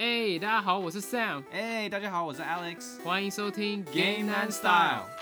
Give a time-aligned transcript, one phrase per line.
[0.00, 3.02] 哎、大家好，我是 Sam，哎、大家好，我是 Alex。
[3.02, 5.17] 欢迎收听 Game and Style。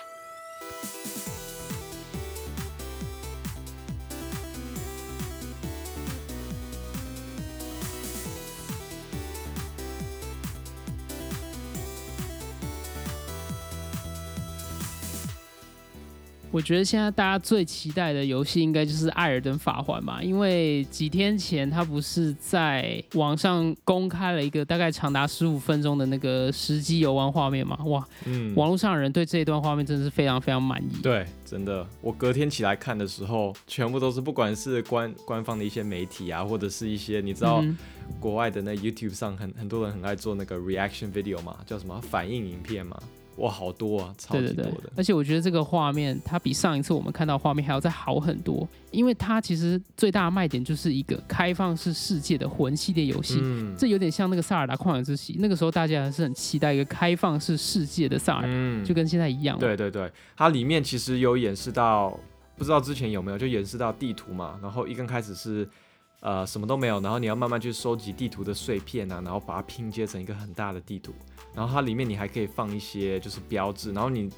[16.57, 28.55] 我觉得现在大家最期待的游戏应该就是《艾尔登法环》吧，因为几天前他不是在网上公开了一个大概长达十五分钟的那个实机游玩画面嘛，哇，嗯。
[28.57, 31.03] 网络上的人对这一段画面真的是非常非常满意。
[31.03, 37.77] 对，真的，我隔天起来看的时候，全部都是不管是官官方的一些媒体啊，或者是一些你知道嗯。
[38.19, 42.01] 国外的那 YouTube 上很很多人很爱做那个 reaction video 嘛，叫什么？
[42.01, 42.97] 反应影片嘛，
[43.37, 53.39] 哇，好多啊，超对对对级多的。，而且我觉得这个画面它比上一次我们看到画面还要再好很多，因为它其实最大的卖点就是一个开放式世界的魂系列游戏。
[53.43, 62.19] 嗯这有点像那个《萨尔达旷野之息》，那个时候大家还是很期待一个开放式世界的萨尔达，嗯就跟现在一样。，对对对，它里面其实有演示到，
[62.57, 64.59] 不知道之前有没有，就演示到地图嘛。
[64.63, 65.69] 然后一刚开始是
[66.27, 71.15] 呃什么都没有，然后你要慢慢去收集地图的碎片啊，然后把它拼接成一个很大的地图。
[71.55, 74.29] 然后它里面你还可以放一些就是标志，然后你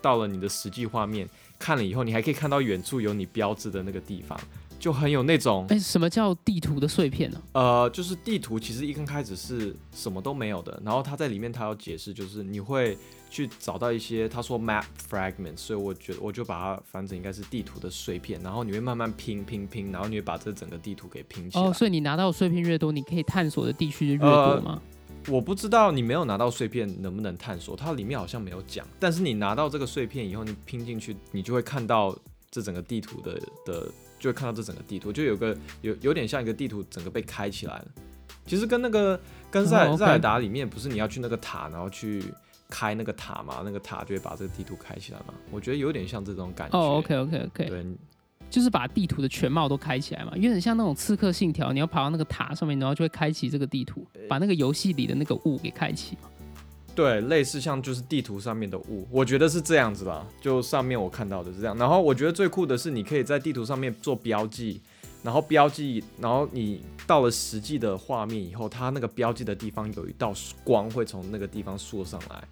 [0.00, 1.28] 到了你的实际画面
[1.58, 4.40] 看了以后，你还可以看到远处有你标志的那个地方，
[4.84, 12.98] 就很有那种哎，什么叫地图的碎片呢、呃，就是地图其实一刚开始是什么都没有的，然后他在里面他要解释，就是你会
[13.30, 21.64] 去找到一些他说 map fragment，所以我觉得我就把它翻成应该是地图的碎片，然后你会慢慢拼拼拼，然后你会把这整个地图给拼起来。
[21.64, 24.82] 哦，所以你拿到的碎片越多，你可以探索的地区就越多吗？
[25.28, 32.14] 我不知道你没有拿到碎片能不能探索，它里面好像没有讲，但是你拿到这个碎片以后，你拼进去，你就会看到
[32.50, 33.88] 这整个地图的的，
[34.24, 37.84] 就会看到这整个地图，就有个有有点像一个地图整个被开起来了。
[38.46, 42.24] 其实跟那个跟塞哦，OK 塞尔达里面不是你要去那个塔，然后去
[42.70, 45.34] 开那个塔嘛，那个塔就会把这个地图开起来嘛。
[45.50, 46.78] 我觉得有点像这种感觉。
[46.78, 47.86] 哦，OK OK OK，对，
[48.48, 56.30] 就是把地图的全貌都开起来嘛，有点像那种刺客信条，你要爬到那个塔上面，然后就会开启这个地图，把那个游戏里的那个雾给开启嘛。
[56.94, 60.24] 对，类似像就是地图上面的雾，我觉得是这样子啦。
[60.40, 64.80] 就上面我看到的是这样，然后我觉得最酷的是，你可以在地图上面做标记，
[65.22, 70.32] 然后标记，然后你到了实际的画面以后，它那个标记的地方有一道
[70.62, 72.44] 光会从那个地方射上来，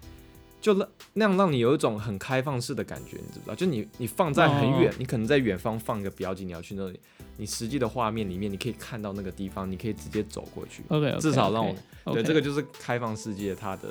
[0.63, 3.53] 就让那样让你有一种很开放式的感觉，你知不知道？
[3.53, 6.97] 就你你放在很远，哦你可能在远方放一个标记，你要去那里，
[7.35, 10.81] 你实际的画面里面你可以看到那个地方，你可以直接走过去。
[10.87, 11.75] OK，, 至少让我
[12.13, 13.89] 对，这个个就是开放世界它的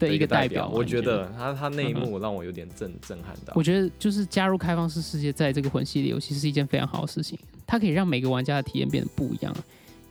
[0.00, 0.68] 的一个代表。
[0.68, 1.18] 我觉得。
[1.18, 3.62] 得它它那一嗯幕让我有点震震撼到我。
[3.62, 9.54] 觉得就是加入开放式世界在这个魂系列游戏是一件非常好的事情，它可以让每个玩家的体验变得不一样。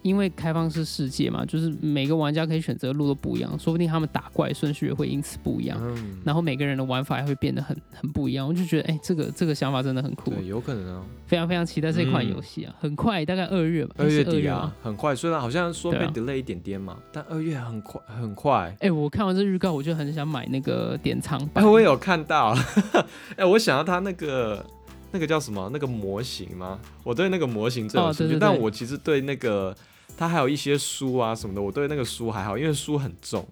[0.01, 8.47] 因为开放式世界嘛，就是每个玩家可以选择的路都不一样，说不定他们打怪顺序也会因此不一样，嗯，然后每个人的玩法也会变得很很不一样。
[8.47, 11.05] 我就觉得，哎、这个这个想法真的很酷，对，有可能哦。
[11.27, 12.73] 非常非常期待这款游戏啊！
[12.79, 15.15] 很快，大概二月吧，二月底啊，很快。
[15.15, 18.75] 虽然好像说被对啊 delay 一点点嘛，但二月很快很快。
[18.79, 21.71] 哎、我看完这预告，我就很想买那个典藏版哎，版。
[21.71, 22.57] 我有看到。
[23.37, 24.65] 哎，我想要他那个
[25.11, 26.79] 那个叫什么那个模型吗？
[27.03, 29.75] 我对那个模型最有兴趣，哦对对对但我其实对那个
[30.19, 33.47] 它还有一些书啊什么的，我对那个书还好，因为书很重。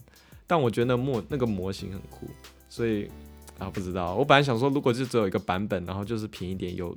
[0.45, 2.28] 但我觉得那模那个模型很酷，
[2.67, 3.09] 所以
[3.57, 4.13] 啊不知道。
[4.16, 6.94] 我本来想说，如果就只有一个版本，然后就是便宜点，有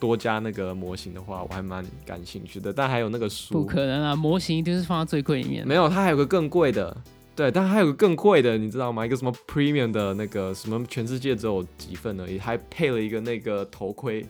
[0.00, 2.72] 多加那个模型的话，我还蛮感兴趣的。
[2.72, 5.64] 但还有那个书不，可能啊，模型一定是放在最贵里面。
[5.64, 6.96] 没有，它还有个更贵的。
[7.36, 9.06] 对，但还有个更贵的，你知道吗？
[9.06, 14.26] 一个什么 premium 的那个什么，全世界只有几份而已，还配了一个那个头盔，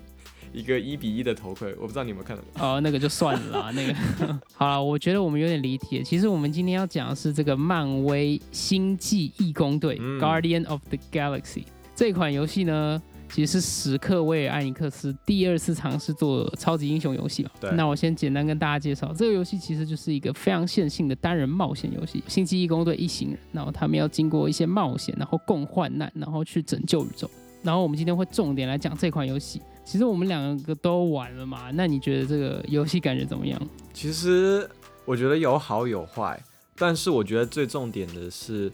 [0.53, 2.43] 一个一比一的头盔，我不知道你有没有看到。
[2.65, 3.95] 哦，那个就算了啦， 那个
[4.55, 6.05] 好了，我觉得我们有点离题了。
[6.05, 11.65] 其实我们今天要讲的是这个漫威星际义工队、嗯 Guardian of the Galaxy
[11.95, 17.51] 这款游戏呢，其实是史克威尔艾尼克斯第二次尝试做超级英雄游戏嘛。
[17.61, 22.23] 对那我先简单跟大家介绍，这个游戏其实就是一个非常线性的单人冒险游戏。
[22.27, 27.31] 星际义工队一行人，然后他们要经过一些冒险，然后共患难，然后去拯救宇宙。
[27.63, 29.61] 然后我们今天会重点来讲这款游戏。
[29.85, 33.61] 其实我们两个都玩了嘛，那你觉得这个游戏感觉怎么样？
[33.93, 34.69] 其实
[35.05, 36.41] 我觉得有好有坏，
[36.77, 38.71] 但是我觉得最重点的是，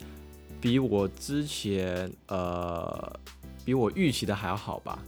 [0.61, 3.11] 比我之前呃，
[3.65, 4.99] 比我预期的还要好吧。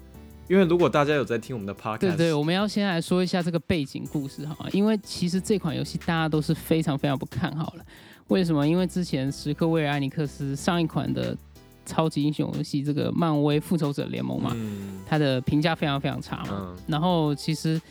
[0.50, 7.86] 因为如果大家有在听我们的 podcast，对对，我们要先来说一下这个背景故事哈，因为其实这款游戏大家都是非常非常不看好了。
[8.27, 8.68] 为什么？
[8.68, 11.38] 因为之前时刻威尔艾尼克斯上一款的
[11.86, 15.00] 超级英雄游戏这个漫威复仇者联盟嘛，嗯。
[15.06, 16.50] 它的评价非常非常差嘛。
[16.51, 16.78] 嗯。
[16.88, 17.81] 然后其实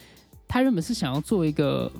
[0.48, 1.90] 他原本是想要做一个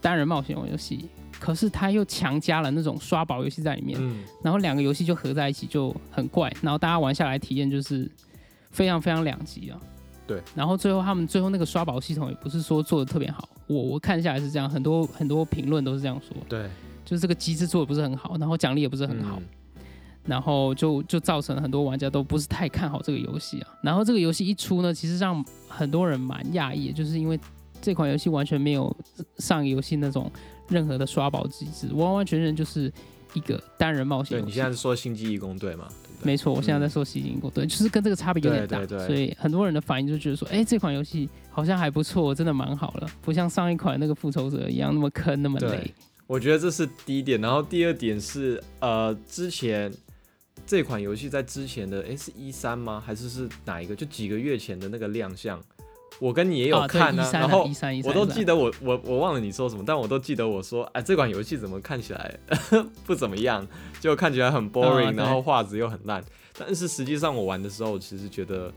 [0.00, 1.08] 单人冒险游戏，
[1.40, 8.08] 可是他又强加了那种刷宝游戏在里面，嗯，然后两个游戏就合在一起就很怪，然后大家玩下来体验就是
[8.70, 9.80] 非常非常两极啊。
[10.26, 16.68] 对，然后最后他们最后那个刷宝系统也不是说做的特别好，我我看下来是这样，很多很多评论都是这样说，对，
[17.04, 19.42] 就是这个机制做的不是很好，然后奖励也不是很好，嗯
[20.28, 23.68] 然后就就造成很多玩家都不是太看好这个游戏啊。
[23.82, 27.40] 然后这个游戏一出呢，其实让很多人蛮讶异，就是因为
[27.80, 28.94] 这款游戏完全没有
[29.38, 30.30] 上个游戏那种
[30.68, 32.92] 任何的刷宝机制，完完全全就是
[33.32, 34.38] 一个单人冒险。
[34.38, 35.86] 对你现在是说星际义工队嘛？
[35.88, 36.26] 对不对？
[36.26, 45.94] 没错，我现在在说《星际义工队，就是跟这个差别有点大，对对对所以很多人的反应就觉得说，哎，这款游戏好像还不错，真的蛮好了，不像上一款那个复仇者一样那么坑那么累。
[46.26, 49.90] 我觉得这是第一点，然后第二点是，呃，之前
[50.68, 53.02] 这款游戏在之前的，诶，是一三吗？
[53.04, 53.96] 还是是哪一个？
[53.96, 55.58] 就几个月前的那个亮相，
[56.20, 62.38] 我跟你也有看啊然后一三一三，我都记得我我我忘了你说什么，但我都记得我说，哎，这款游戏怎么看起来
[63.06, 63.66] 不怎么样，
[63.98, 66.22] 就看起来很 boring，、啊然后画质又很烂。
[66.58, 68.70] 但是实际上我玩的时候，其实觉得，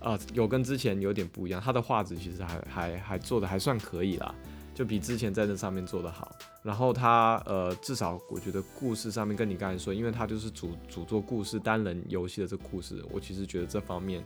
[0.00, 4.34] 呃，有跟之前有点不一样，它的画质其实还还还做的还算可以啦，
[4.74, 6.30] 就比之前在这上面做的好。
[6.62, 14.22] 然后他呃，至少我觉得故事上面跟你刚才说，因为他就是主主做故事单人游戏的这个故事，我其实觉得这方面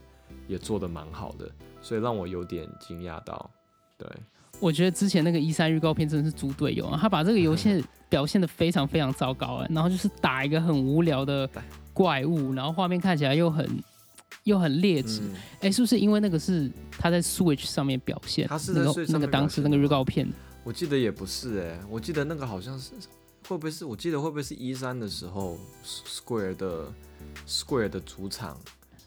[0.49, 1.51] 也做的蛮好的，
[1.81, 3.51] 所以让我有点惊讶到，
[3.97, 4.09] 对。
[4.61, 11.49] 我觉得之前那个一三预告片真的是猪队友啊，他把这个游戏表现的非常非常糟糕哎，然后就是打一个很无聊的
[11.93, 13.69] 怪物，然后画面看起来又很
[14.45, 18.47] 又很劣质，嗯哎、是不是因为那个是他在 Switch 上面表现？
[18.47, 20.27] 他是在那个当时那个预告片，
[20.65, 22.93] 我记得也不是哎、我记得那个好像是
[23.47, 26.93] 会不会是我记得会不会是一三的时候，Square 的
[27.47, 28.59] Square 的主场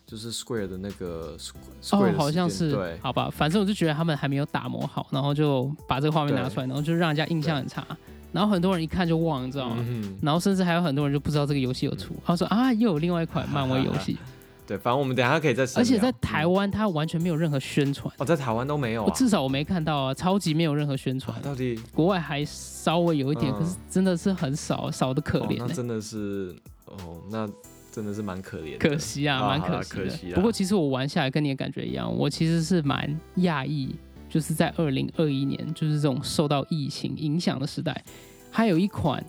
[0.05, 7.85] 就是 Square 的那个 Square 哦，好像是，对，好吧，反正我就觉得他们还没有打磨好，然后就把这个画面拿出来，然后就让人家印象很差，
[8.31, 9.77] 然后很多人一看就忘了，你知道吗？
[9.79, 14.17] 嗯然后甚至还有很多人就不知道这个游戏有出，他说啊，又有另外一款漫威游戏，
[14.67, 21.37] 对，反正我们等下可以再深而且在台湾它完全没有任何宣传，哦，在台湾都没有至少我没看到啊，超级没有任何宣传。
[21.37, 21.79] 啊，到底？
[21.93, 23.57] 国外还稍微有一点，嗯。
[23.57, 26.53] 可是真的是很少，少的可哦怜、欸，那真的是
[26.85, 27.47] 哦，那
[27.89, 30.03] 真的是蛮可怜，可惜啊，蛮可惜的。
[30.03, 33.95] 可惜啦不过其实我玩下来跟你的感觉一样，我其实是蛮讶异，
[34.29, 38.03] 就是在二零二一年，就是这种受到疫情影响的时代，
[38.51, 39.23] 还有一款。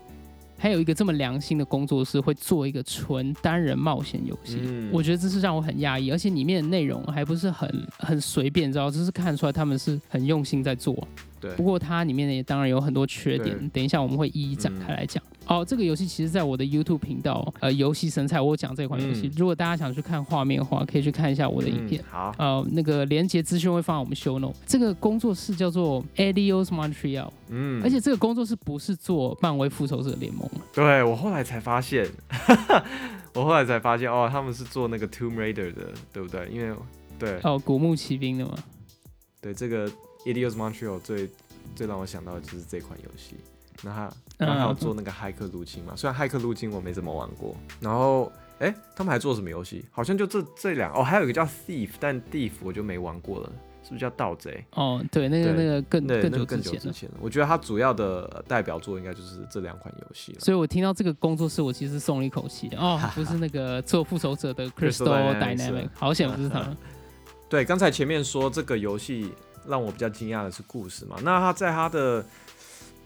[0.58, 11.06] 还有一个这么良心的工作室会做一个纯单人冒险游戏，嗯我觉得这是让我很讶异，而且里面的内容还不是很很随便，你知道，就是看出来他们是很用心在做。
[11.40, 15.22] 对不过它里面也当然有很多缺点，等一下我们会一一展开来讲。
[15.46, 19.28] 哦，这个游戏其实在我的 YouTube 频道，呃，游戏神采，我有讲这款游戏。
[19.28, 22.02] 嗯如果大家想去看画面的话，可以去看一下我的影片。
[22.02, 24.54] 嗯好，呃，那个连接资讯会放在我们 show note。
[24.66, 32.06] 这个工作室叫做 Adios Montreal，、嗯，而且这个工作室不是做漫威复仇者联盟，对我后来才发现，
[33.32, 36.46] 我后来才发现哦，他们是做那个 Tomb Raider 的，对不对？
[36.52, 36.76] 因为
[37.18, 38.54] 对哦，古墓奇兵的嘛。
[39.40, 39.90] 对，这个
[40.32, 41.30] Idios Montreal 最
[41.74, 43.36] 最让我想到的就是这款游戏。
[43.82, 45.94] 那他，嗯然后还有做那个骇客入侵嘛？
[45.96, 49.84] 虽然骇客入侵我没怎么玩过，然后哎，他们还做什么游戏？
[49.92, 53.52] 好像就这这两哦，还有一个叫 Thief，但 Thief 我就没玩过了，
[53.84, 54.64] 是不是叫盗贼？
[54.72, 56.62] 哦，对，那个那个更，更久之前了。
[56.62, 57.16] 久之前了。
[57.20, 60.40] 我觉得它主要的代表作应该就是这两款游戏了。
[60.40, 62.68] 所以我听到这个工作室，我其实松了一口气。
[62.76, 66.76] 哦，不是那个做复仇者的 Crystal Dynamic，好险不是他们。
[67.48, 69.32] 对，刚才前面说这个游戏
[69.68, 72.24] 让我比较惊讶的是故事嘛，那他在他的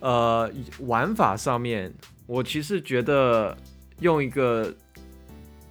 [0.01, 0.51] 呃
[0.81, 1.93] 玩法上面，
[2.27, 3.57] 我其实觉得
[4.01, 4.73] 用一个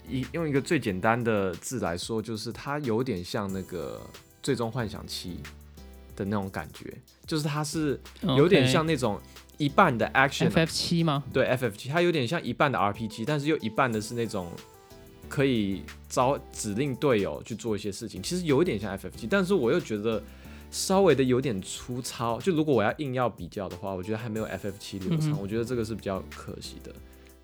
[0.10, 4.02] 一用一个最简单的字来说，就是它有点像那个
[4.44, 5.30] 《最终幻想七》
[6.18, 6.94] 的那种感觉，
[7.26, 9.20] 就是它是有点像那种
[9.58, 11.24] 一半的 action，FF 七吗？
[11.32, 11.88] 对，FF 七。
[11.88, 14.52] 它有点像一半的 RPG，但是又一半的是那种
[15.30, 20.22] 可以招指令队友去做一些事情，其实有一点像 FF 七但是我又觉得
[20.72, 22.40] 稍微的有点粗糙。
[22.40, 26.92] 就如果我要硬要比较的话，我觉得还没有 FF 七流畅，我觉得这个是比较可惜的。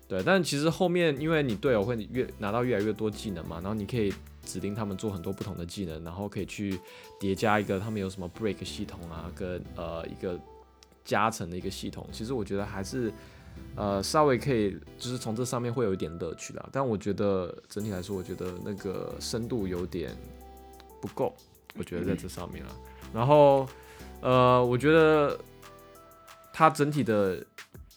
[0.08, 4.10] 对，但其实后面因为你队友会越拿到越来越多技能嘛，然后你可以
[4.42, 6.80] 指定他们做很多不同的技能，然后可以去
[7.20, 10.40] 叠加一个他们有什么 break 系统啊，跟呃一个
[11.04, 12.08] 加成的一个系统。
[12.10, 13.12] 其实我觉得还是
[13.76, 16.66] 呃稍微可以，就是从这上面会有一点乐趣啦。
[16.72, 20.16] 但我觉得整体来说，我觉得那个深度有点
[21.02, 21.34] 不够，
[21.76, 22.70] 我觉得在这上面啊。
[23.12, 23.68] 然后
[24.20, 25.38] 呃，我觉得
[26.52, 27.44] 它整体的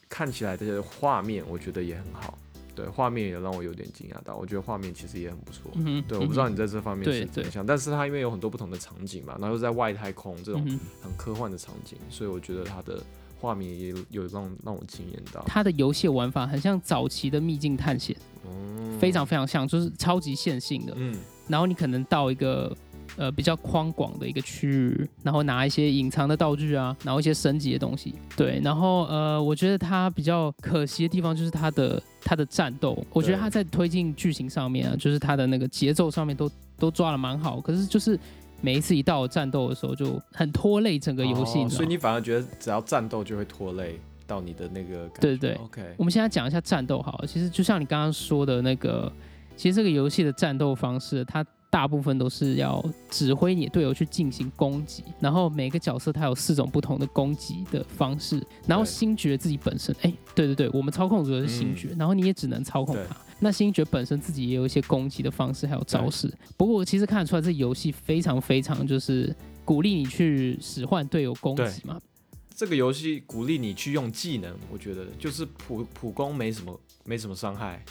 [0.07, 2.37] 看起来的画面，我觉得也很好。
[2.73, 5.69] 对，画面也让我有点惊讶到，我觉得画面其实也很不错。
[5.75, 10.65] 嗯，对，我不知道嗯你在这方面是怎么想，但是它因为有很多不同的场景嘛，然后又在外太空这种
[11.01, 13.03] 很科幻的场景，所以我觉得它的
[13.39, 15.43] 画面也有有让让我惊艳到。
[15.45, 18.15] 它的游戏玩法很像早期的秘境探险，
[18.49, 20.93] 嗯非常非常像，就是超级线性的。
[20.95, 21.13] 嗯
[21.49, 22.73] 然后你可能到一个
[23.17, 28.15] 呃比较宽广的一个区域，然后拿一些隐藏的道具啊，然后一些升级的东西。
[28.35, 38.19] 对，然后呃，我觉得它比较可惜的地方就是它的它的战斗，我觉得它在推进剧情上面啊，就是它的那个节奏上面都都抓的蛮好，可是就是。
[38.63, 45.21] 每一次一到战斗的时候，就很拖累整个游戏、所以你反而觉得只要战斗就会拖累到你的那个感觉。
[45.21, 47.25] 对对 OK，我们现在讲一下战斗好了。
[47.25, 49.11] 其实就像你刚刚说的那个，
[49.57, 63.15] 其实这个游戏的战斗方式，它大部分都是要指挥你的队友去进行攻击，然后每个角色它有四种不同的攻击的方式，然后星爵自己本身，哎，对对对，我们操控主的是星爵，然后你也只能操控对它。
[63.39, 66.31] 那星爵本身自己也有一些攻击的方式，还有招式。
[66.57, 71.97] 不过我其实看得出来，这游戏非常非常就是鼓励你去使唤队友攻击嘛。
[72.53, 77.83] 这个游戏鼓励你去用技能，我觉得就是普普攻没什么没什么伤害。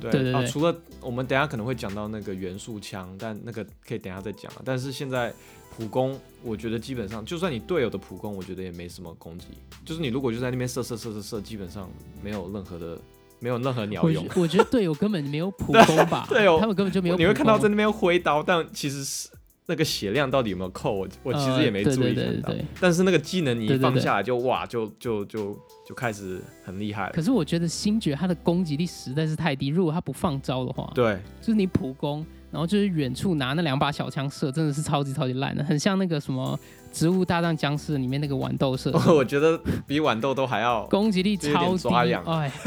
[0.00, 4.62] 对啊，对对啊除了我们等下可能会讲到那个元素枪，但那个可以等下再讲啊。
[4.64, 5.32] 但是现在
[5.76, 9.46] 普攻，我觉得基本上就算你队友的普攻，我觉得也没什么攻击。
[9.84, 11.90] 就是你如果就在那边射射射射射，基本上
[12.22, 12.98] 没有任何的
[13.38, 14.22] 没有任何鸟用。
[14.24, 17.16] 我觉我觉得队友根本没有普攻吧， 对哦他们根本就没有。
[17.16, 19.28] 你会看到在那边挥刀，但其实是
[19.66, 22.24] 那个血量到底有没有扣，我我其实也没呃注意对对。
[22.24, 27.12] 对对但是那个技能你一放下来就哇，就就就就开始很厉害了。
[27.12, 36.58] 可是我觉得星爵他的攻击力实在是太低，如果他不放招的话，对，就是你普攻，然后就是远处拿那两把小枪射，真的是超级超级烂的，很像那个什么
[36.96, 40.84] 《植物大战僵尸》里面那个豌豆射， 我觉得比豌豆都还要。
[40.90, 42.50] 攻击力超低抓痒，哎。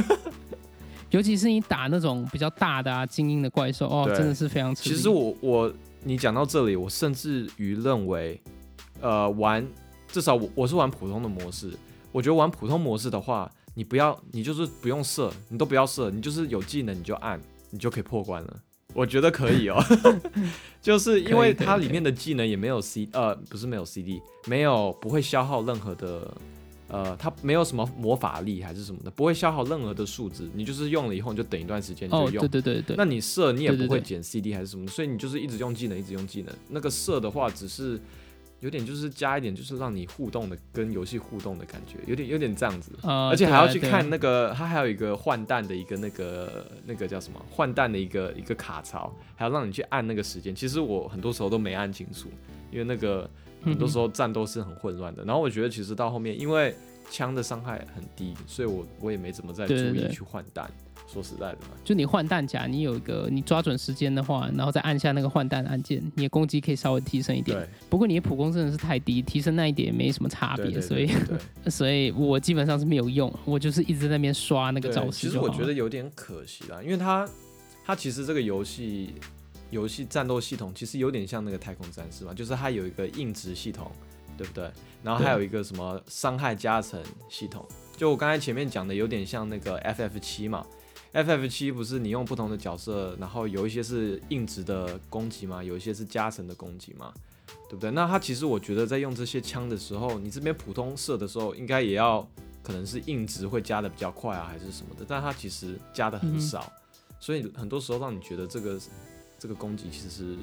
[1.12, 4.96] 尤其是你打那种比较大的啊精英的怪兽，哦，真的是非常吃力。
[4.96, 5.74] 其实我我
[6.08, 8.40] 你讲到这里，我甚至于认为，
[9.02, 9.68] 呃，玩
[10.08, 11.74] 至少我我是玩普通的模式，
[12.12, 18.60] 我觉得玩普通模式的话，你不要你就是不用射，你都不要射，你就是有技能你就按，你就可以破关了。
[18.94, 19.84] 我觉得可以哦，
[20.80, 26.32] 就是因为它里面的技能也没有 C 呃不是没有 CD，没有不会消耗任何的
[26.88, 32.62] 呃它没有什么魔法力还是什么的，不会消耗任何的数值，你就是用了以后你就等一段时间你就哦，用对。
[32.62, 36.54] 对对对，那你射你也不会减 CD 还是什么，所以你就是一直用技能，一直用技能。
[36.70, 38.00] 那个射的话，只是
[38.62, 42.92] 有点就是加一点，就是让你互动的跟游戏互动的感觉，有点有点这样子。
[43.04, 50.56] 呃而且还要去看那个，它还有一个换弹的一个那个那个叫什么换弹的一个一个卡槽，还要让你去按那个时间。
[50.56, 52.30] 其实我很多时候都没按清楚，
[52.72, 53.30] 因为那个
[53.66, 55.24] 很多时候战斗是很混乱的。
[55.26, 56.74] 然后我觉得其实到后面，因为
[57.12, 60.70] 枪的伤害很低，所以我我也没怎么再注意去换弹。
[61.08, 67.56] 说实在的嘛，就你换弹夹，你有一个你抓准时间的话，然后再按下那个换弹按键，你的攻击可以稍微提升一点。
[67.56, 71.12] 对不过你的普攻真的是太低，提升那一点也没什么差别，所以
[71.70, 75.12] 所以我基本上是没有用，我就是一直在那边刷那个招，式。
[75.12, 77.30] 其实我觉得有点可惜啦，因为它
[77.86, 79.14] 它其实这个游戏
[79.76, 83.92] 游戏战斗系统其实有点像那个太空战士嘛，就是它有一个硬值系统，
[84.38, 84.72] 对不对？
[85.04, 87.68] 然后还有一个什么伤害加成系统，
[87.98, 90.66] 就我刚才前面讲的有点像那个 FF 七嘛。
[91.14, 97.14] FF 七不是你用不同的角色，然后有一些是硬值的攻击嘛，有一些是加成的攻击嘛，
[97.70, 97.92] 对不对？
[97.92, 102.28] 那它其实我觉得在用这些枪的时候，你这边普通射的时候，应该也要
[102.62, 106.70] 可能是硬值会加的比较快啊，还是什么的，但它其实加的很少，
[107.18, 108.78] 所以很多时候让你觉得这个
[109.46, 110.36] 这个攻击其实是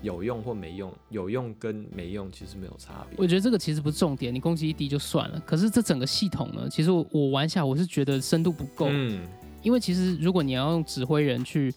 [0.00, 3.18] 有用或没用，有用跟没用其实没有差别。
[3.18, 5.38] 我觉得这个其实不是重点，你攻击一低就算了。
[5.44, 9.28] 可是这整个系统呢，其实我我玩下来我是觉得深度不够，嗯，
[9.62, 11.70] 因为其实如果你要用指挥人去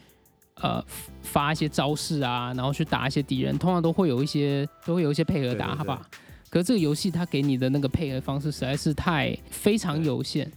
[0.55, 0.81] 呃
[1.21, 6.09] 发一些招式啊，然后去打一些敌人，通常都会有一些都会有一些配合打，好吧？
[6.49, 10.49] 可是这个游戏它给你的那个配合方式实在是太非常有限。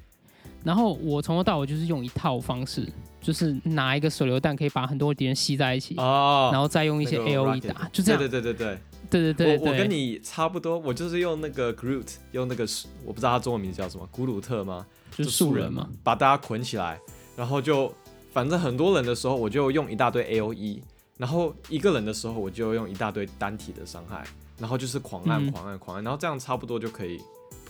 [0.63, 2.89] 然后我从头到尾就是用一套方式，
[3.23, 8.21] 就是拿一个手榴弹可以把很多敌人吸在一起，哦，然后再用一些 A O E 打，就这样。
[8.21, 8.79] 对对对对对。
[9.11, 12.67] 对对对对，我我跟你差不多，我就是用那个 Groot，用那个
[13.05, 14.87] 我不知道他中文名字叫什么，古鲁特吗？
[15.15, 16.99] 就是素人嘛。，把大家捆起来，
[17.37, 17.93] 然后就
[18.33, 20.83] 反正很多人的时候，我就用一大堆 A O E，
[21.19, 24.25] 然后一个人的时候，我就用一大堆单体的伤害，
[24.59, 27.21] 然后就是狂按嗯狂按狂按，然后这样差不多就可以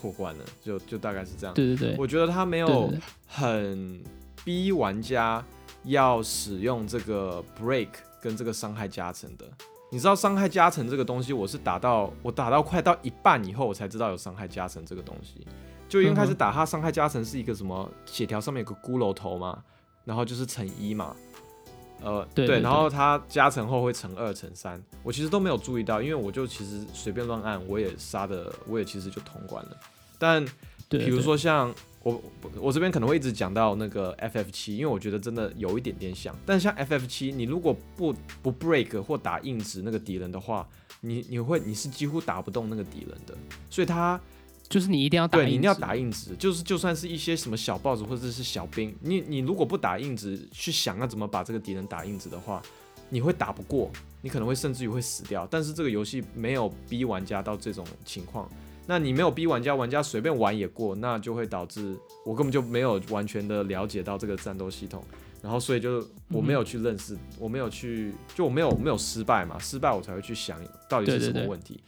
[0.01, 1.53] 破关了，就就大概是这样。
[1.55, 4.01] 对对对，我觉得他没对对有对很
[4.45, 5.45] 逼玩家
[5.85, 7.89] 要使用这个 break
[8.21, 9.45] 跟这个伤害加成的。
[9.91, 15.47] 你知道伤害加成这个东西，我是打到我打到快到一半以后，我才知道有伤害加成这个东西。
[15.89, 19.63] 就一开始打它伤害加成是一个什么血条上面有个骷髅头嘛，
[20.07, 21.15] 然后就是乘一嘛，
[22.03, 29.77] 呃对然后它加成后会乘二乘三，我其实都没有注意到，因为我就其实随便乱按，我也杀的，我也其实就通关了。
[30.19, 30.43] 但，
[30.89, 32.21] 比如说像我
[32.61, 36.37] 我这边可能会一直讲到那个 FF 七，因为我觉得真的有一点点像。
[36.45, 40.69] 但是像 FF 七，你如果不不 break 或打硬直那个敌人的话，
[41.01, 43.37] 你你会你是几乎打不动那个敌人的。
[43.71, 44.21] 所以它
[44.69, 52.61] 就是你一定要打对你一定要打硬直，就是就算是一些什么小 boss 或者是小兵，你你如果不打硬直，去想要怎么把这个敌人打硬直的话，
[53.11, 53.91] 你会打不过，
[54.23, 55.47] 你可能会甚至于会死掉。
[55.49, 58.51] 但是这个游戏没有逼玩家到这种情况。
[58.87, 61.97] 那你没有逼玩家，玩家随便玩也过，那就会导致
[62.27, 65.03] 我根本就没有完全的了解到这个战斗系统，
[65.41, 70.59] 然后所以就我没有去认识，我没有去，就我没有没有失败嘛，失败我才会去想
[70.89, 71.81] 到底是什么问题，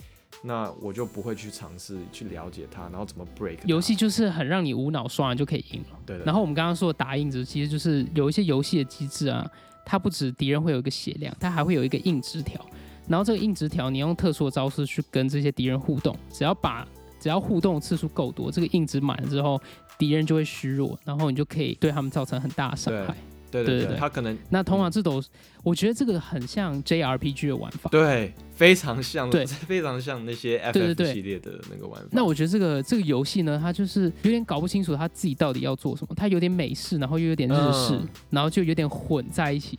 [0.42, 5.98] 那我就不会去尝试去了解它，然后怎么 break 游戏就是很让你无脑刷完就可以赢了。
[6.06, 9.44] 对，然后我们刚刚说的打硬直，其实就是有一些游戏的机制啊，
[9.84, 12.64] 它不止敌人会有一个血量，它还会有一个硬直条。
[13.08, 16.86] 然后这个硬直条，你用特殊的招式去跟这些敌人互动，只要把
[17.20, 19.60] 只要互动次数够多，这个硬直满了之后，
[19.98, 23.14] 敌人就会虚弱，然后你就可以对他们造成很大的伤害。
[23.50, 25.22] 对对对，对对它可能那通常这种，
[25.62, 27.88] 我觉得这个很像 JRPG 的玩法。
[27.88, 32.08] 对非常像，对非常像那些 FF 对系列的那个玩法。
[32.10, 39.78] 那我觉得这个这个游戏呢，它就是有点搞不清楚他自己到底要做什么，它有点美式，然后又有点日式，嗯然后就有点混在一起，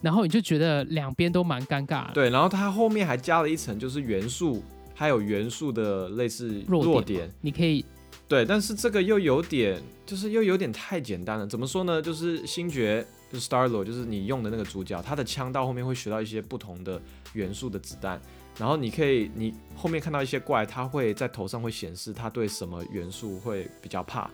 [0.00, 2.12] 然后你就觉得两边都蛮尴尬的。
[2.14, 4.62] 对，然后它后面还加了一层，就是元素，
[4.94, 7.34] 还有元素的类似弱点弱点。
[7.40, 7.84] 你可以
[8.28, 11.46] 对，但是这个又有点，就是又有点太简单了。
[11.46, 12.00] 怎么说呢？
[12.02, 17.00] 就是星爵，就是 Star Lord，就是你用的那个主角，他的枪到后面会学到一些不同的
[17.32, 18.20] 元素的子弹，
[18.58, 24.30] 然后你可以，你后面看到一些怪，它会在头上会显示他对什么元素会比较怕。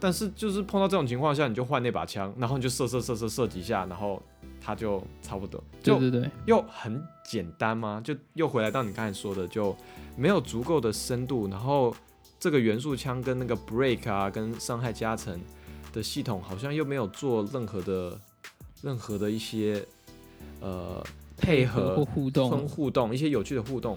[0.00, 4.20] 但是就是碰到这种情况下，你就换那把枪，然后你就射射射射射几下，然后
[4.60, 8.00] 他就差不多，就对对对，又很简单吗？
[8.04, 9.76] 就又回来到你刚才说的，就
[10.16, 11.94] 没有足够的深度，然后
[12.38, 15.38] 这个元素枪跟那个 break 啊，跟伤害加成
[15.92, 18.18] 的系统好像又没有做任何的
[18.82, 19.84] 任何的一些
[20.60, 21.04] 呃
[21.36, 23.96] 配或合互跟动，互动，一些有趣的互动。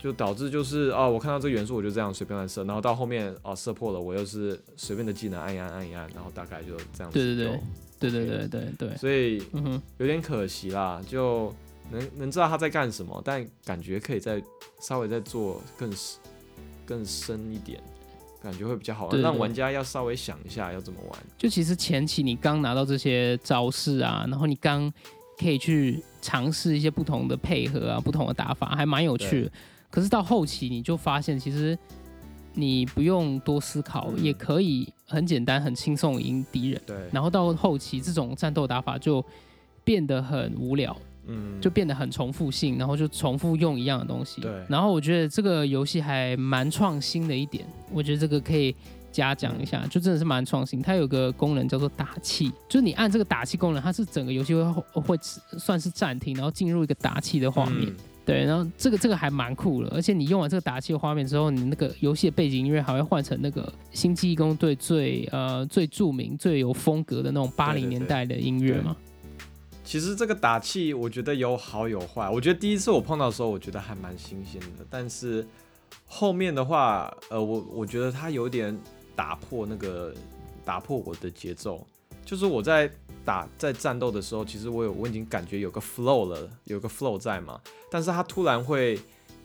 [0.00, 7.18] 就导致就是哦，我看到这个元素我就这样随便乱射，然后到后面哦射破了，我又是随便的技能按一按按一按，然后大概就这样子。
[7.18, 7.60] 对对对，
[7.98, 9.42] 对对对对对，所以
[9.98, 11.54] 有点可惜啦，就
[11.90, 14.42] 能能知道他在干什么，但感觉可以再
[14.80, 16.20] 稍微再做更深
[16.86, 17.80] 更深一点，
[18.42, 21.18] 感觉会比较好玩，让玩家要稍微想一下要怎么玩。
[21.36, 24.92] 就其实前期你刚拿到这些招式啊，然后你刚
[25.38, 29.52] 可以去尝试一些不同的配合啊，不同的打法，还蛮有趣的。
[29.90, 31.76] 可是到后期你就发现，其实
[32.54, 36.80] 你不用多思考，嗯也可以很简单、很轻松赢敌人。
[36.86, 39.24] 对，然后到后期，这种战斗打法就
[39.84, 44.40] 变得很无聊，嗯，就变得很重复性，然后就重复用一样的东西。
[44.40, 48.74] 对然后我觉得这个游戏还蛮创新的一点，我觉得这个可以
[49.12, 50.82] 嘉奖一下，就真的是蛮创新。
[50.82, 57.88] 它有个功能叫做打气，就是你按这个打气功能，它是整个游戏会会算是暂停，然后进入一个打气的画面。
[57.88, 57.96] 嗯
[58.28, 68.94] 对，然后这个这个还蛮酷的，而且你用完这个打气的画面之后，你那个游戏的背景音乐还会换成那个《星际义工队最》呃最著名、最有风格的那种八零年代的音乐嘛。
[69.82, 72.28] 其实这个打气，我觉得有好有坏。
[72.28, 75.48] 我觉得第一次我碰到的时候，我觉得还蛮新鲜的，但是
[76.04, 78.78] 后面的话，呃，我我觉得它有点
[79.16, 80.12] 打破那个
[80.66, 81.82] 打破我的节奏。
[82.26, 82.90] 就是我在
[83.28, 87.60] 打在战斗的时候，其实我有我已经感觉有个 flow 了，有个 flow 在嘛，
[87.90, 88.98] 但是它突然会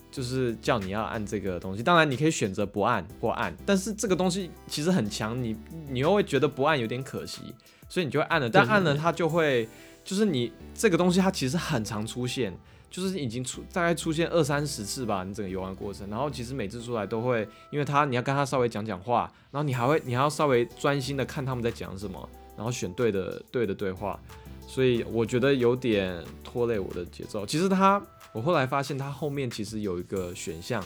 [0.10, 5.54] 就是叫你要按这个东西，当然你可以选择不按或按，但是这个东西其实很强，你
[5.89, 7.41] 你又会觉得不按有点可惜，
[7.89, 9.67] 所以你就会按了，但按了它就会
[10.06, 12.58] 就是你这个东西它其实很常出现。
[12.93, 17.41] 就是已经出大概出现二三十次吧，你整个游玩过程，然后其实每次出来都会，
[17.72, 24.20] 因为他你要跟他稍微讲讲话，然后你还会你还要稍微专心的看他们在讲什么，然后选对的对的对话，
[24.68, 27.46] 所以我觉得有点拖累我的节奏。
[27.46, 30.84] 其实它我后来发现它后面其实有一个选项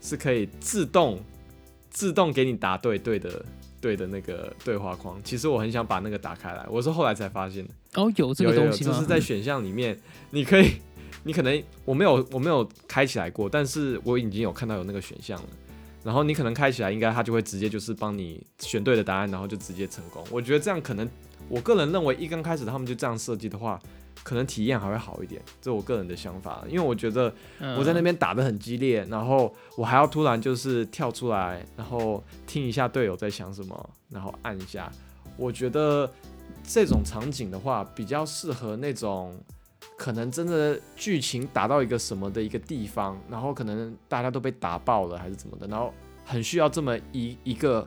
[0.00, 1.20] 是可以自动
[1.90, 3.44] 自动给你答对对的
[3.80, 7.74] 对的那个对话框，其实我很想把那个打开来，我是后来才发现的。
[7.94, 8.92] 哦，有这个东西吗？
[8.92, 9.98] 就是在选项里面，
[10.30, 10.74] 你可以，
[11.24, 15.48] 你可能我没有我没有开起来过，但是我已经有看到有那个选项了。
[16.02, 20.24] 然后你可能开起来，应该它就会直接就是帮你选对的答案，然后就直接成功。
[20.30, 21.08] 我觉得这样可能，
[21.48, 23.78] 我个人认为一刚开始他们就这样设计的话，
[24.22, 25.40] 可能体验还会好一点。
[25.60, 34.90] 这我个人的想法，因为我觉得嗯我在那边打得很激烈，然后我还要突然就是跳出来，然后听一下队友在想什么，然后按一下。
[35.36, 36.10] 我觉得
[36.62, 39.38] 这种场景的话，比较适合那种
[40.00, 45.92] 可能真的剧情打到一个什么的一个地方，然后可能大家都被打爆了还是怎么的，然后
[46.24, 47.86] 很需要这么一一个，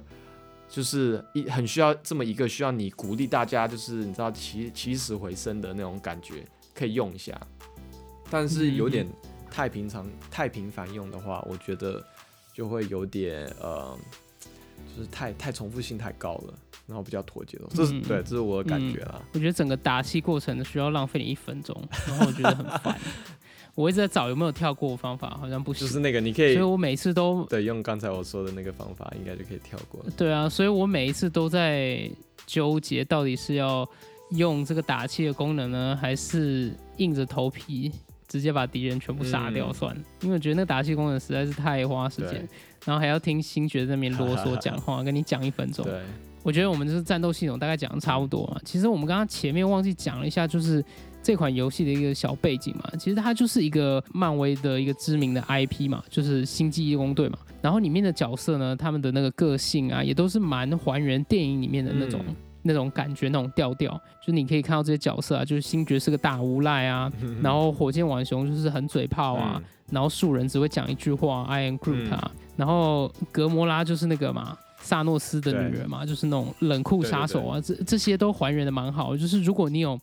[0.70, 6.46] 就是一很需要这么一个需要你鼓励大家，就是你知道起起死回生的那种感觉，
[6.76, 7.36] 可以用一下。
[8.30, 9.08] 但是有点
[9.50, 12.06] 太平常、太频繁用的话，我觉得
[12.54, 13.98] 就会有点呃，
[14.96, 16.54] 就是太太重复性太高了，
[16.86, 17.70] 然后比较妥节了。
[17.74, 19.22] 这是对，这是我的感觉啦。
[19.34, 21.76] 我觉得整个打气过程需要浪费你一分钟，
[22.08, 23.00] 然后我觉得很烦。
[23.76, 25.88] 我一直在找有没有跳过方法，好像不行。
[25.88, 30.00] 就是那个你可以，所以我每次都对用刚才我说的那个方法，应该就可以跳过。
[30.16, 32.08] 对啊，所以我每一次都在
[32.46, 33.88] 纠结，到底是要
[34.30, 37.92] 用这个打气的功能呢，还是硬着头皮
[38.28, 40.02] 直接把敌人全部杀掉算了？
[40.22, 42.48] 因为我觉得那个打气功能实在是太花时间，
[42.86, 45.84] 然后还要听星爵在那边啰嗦讲话， 跟你讲一分钟。
[45.84, 46.00] 对，
[46.44, 48.60] 我觉得我们就是战斗系统大概讲的差不多嘛。
[48.64, 50.84] 其实我们刚刚前面忘记讲了一下，就是。
[51.26, 57.38] 这款游戏的一个小背景嘛，其实它就是一个漫威的一个知名的 IP 嘛，就是星际义工队嘛。
[57.62, 62.20] 然后里面的角色呢，他们的那个个性啊，也都是蛮还原电影里面的那种
[62.62, 63.98] 那种感觉、那种调调。
[64.22, 67.10] 就你可以看到这些角色啊，就是星爵是个大无赖啊，
[67.42, 79.18] 然后火箭浣熊就是很嘴炮啊，然后树人只会讲一句话，I am Groot 啊，然后格摩拉就是那个嘛，萨诺斯的女人嘛，就是那种冷酷杀手啊，这这些都还原的蛮好。
[79.18, 80.00] 就是如果你有。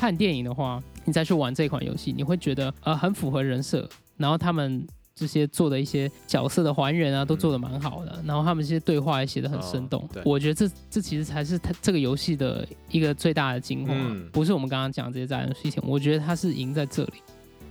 [0.00, 3.84] 看电影的话，你再去玩这款游戏，你会觉得呃很符合人设，
[4.16, 10.08] 然后他们这些做的一些角色的还原啊，都做的蛮好的，然后他们这些对话也写的很生动。
[10.24, 13.92] 我觉得这这其实才是它这个游戏的一个最大的精华，
[14.30, 15.82] 不是我们刚刚讲这些炸弹事情。
[15.84, 17.14] 我觉得它是赢在这里。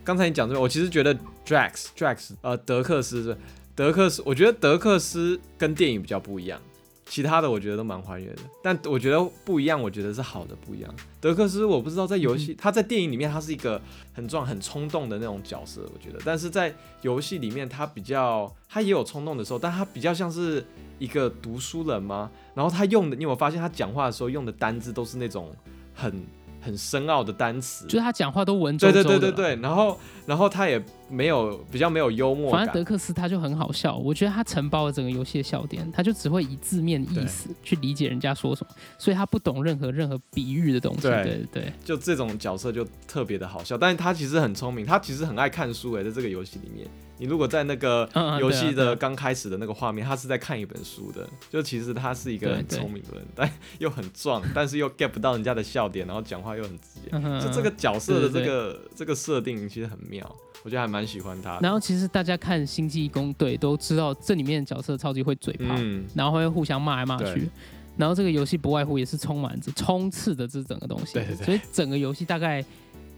[0.03, 3.38] 刚才你讲这个，我其实觉得 Drax Drax 呃德克斯是
[3.78, 6.60] 德克斯，我觉得德克斯跟电影比较不一样。
[7.06, 10.94] 其他的我觉得都蛮还原的，但我觉得不一样，我觉得是好的不一样。
[11.22, 13.80] 德克斯我不知道在游戏，他在电影里面他是一个
[14.13, 20.66] 很壮、很冲动的那种角色，我觉得，但是在游戏里面他比较，他也有冲动的时候，但他比较像是
[20.98, 22.32] 一个读书人吗？
[22.56, 25.56] 然后他用的，你有没有发现他讲话的时候用的单字都是那种
[25.94, 26.26] 很。
[26.67, 28.91] 很深奥的单词，就是他讲话都文绉绉的。
[28.91, 41.03] 对对对对对，然后然后他也没有比较没有幽默反正德克斯他就很好笑，我觉得他承包了整个游戏的笑点，他就只会以字面意思去理解人家说什么，所以他不懂任何任何比喻的东西。
[41.03, 46.86] 对对对，就这种角色就特别的好笑，但是他其实很聪明，他其实很爱看书诶，在这个游戏里面。
[47.19, 48.08] 你如果在那个
[48.39, 57.10] 游戏的刚开始的那个画面，他是在看一本书的，就其实他是一个很聪明的人，但又很壮， 但是又 get 不到人家的笑点，然后讲话又很直接，
[57.41, 60.23] 就这个角色的这个这个设定其实很妙，
[60.63, 61.58] 我觉得还蛮喜欢他。
[61.60, 65.75] 然后其实大家看《星际工队》都知道，这里面的角色超级会嘴炮，
[66.13, 67.49] 然后会互相骂来骂去，
[67.97, 72.63] 然后这个游戏不外乎也是充满着冲刺的这整个东西，所以整个游戏大概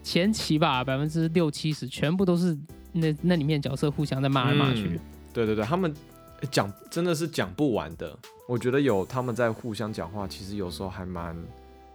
[0.01, 2.57] 前期吧，百分之六七十全部都是。
[2.91, 4.99] 那那里面角色互相在骂来骂去，
[5.32, 5.93] 对对对，他们
[6.49, 8.17] 讲真的是讲不完的。
[8.47, 11.36] 我觉得有他们在互相讲话，其实有时候还蛮，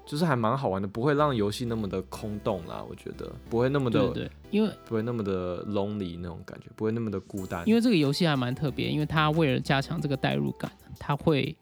[0.07, 2.85] 就是还蛮好玩的，不会让游戏那么的空洞啦。
[2.89, 7.67] 我觉得不会那么的，对，因为不会那么的 lonely 那种感觉，不会那么的孤单。
[7.67, 11.57] 因为这个游戏还蛮特别，因为它为了加强这个代入感，它会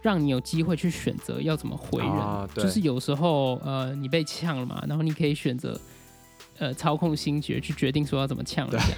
[0.00, 2.48] 让你有机会去选择要怎么回人。
[2.54, 5.78] 就是有时候呃你被呛了嘛，然后你可以选择。
[6.58, 8.94] 呃，操控星爵去决定说要怎么呛人家，